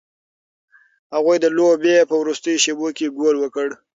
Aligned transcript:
هغوی 1.15 1.37
د 1.41 1.45
لوبې 1.57 2.07
په 2.09 2.15
وروستیو 2.21 2.61
شیبو 2.63 2.87
کې 2.97 3.13
ګول 3.17 3.35
وکړ. 3.39 3.67